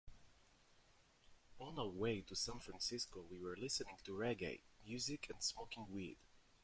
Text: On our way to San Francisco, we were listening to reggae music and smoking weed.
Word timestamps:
On 1.59 1.77
our 1.77 1.87
way 1.87 2.21
to 2.21 2.35
San 2.35 2.57
Francisco, 2.57 3.23
we 3.29 3.37
were 3.39 3.55
listening 3.55 3.97
to 4.03 4.13
reggae 4.17 4.61
music 4.83 5.27
and 5.29 5.43
smoking 5.43 5.85
weed. 5.91 6.17